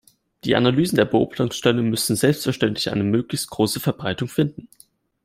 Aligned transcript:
Die 0.45 0.55
Analysen 0.55 0.95
der 0.95 1.05
Beobachtungsstelle 1.05 1.83
müssen 1.83 2.15
selbstverständlich 2.15 2.89
eine 2.89 3.03
möglichst 3.03 3.51
große 3.51 3.79
Verbreitung 3.79 4.29
finden. 4.29 4.67